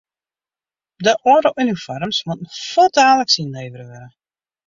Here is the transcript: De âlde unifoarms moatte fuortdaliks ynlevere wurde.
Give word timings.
De 1.05 1.13
âlde 1.33 1.51
unifoarms 1.63 2.19
moatte 2.27 2.51
fuortdaliks 2.71 3.37
ynlevere 3.43 3.85
wurde. 3.91 4.07